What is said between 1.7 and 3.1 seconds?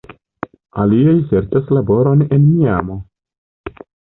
laboron en Miamo.